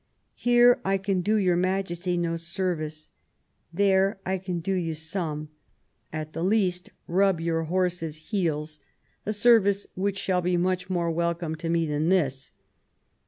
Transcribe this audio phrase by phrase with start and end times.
[0.33, 3.09] Here I can do your Majesty no service;
[3.71, 5.49] there I can do you some,
[6.11, 8.79] at the least, rub your horses* heels—
[9.27, 12.49] a service which shall be much more welcome to me than this."